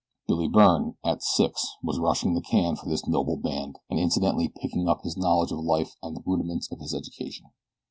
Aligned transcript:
Billy 0.27 0.47
Byrne, 0.47 0.95
at 1.05 1.21
six, 1.21 1.75
was 1.83 1.99
rushing 1.99 2.33
the 2.33 2.41
can 2.41 2.75
for 2.75 2.89
this 2.89 3.05
noble 3.07 3.37
band, 3.37 3.77
and 3.87 3.99
incidentally 3.99 4.49
picking 4.59 4.89
up 4.89 5.03
his 5.03 5.15
knowledge 5.15 5.51
of 5.51 5.59
life 5.59 5.95
and 6.01 6.17
the 6.17 6.23
rudiments 6.25 6.71
of 6.71 6.79
his 6.79 6.95
education. 6.95 7.51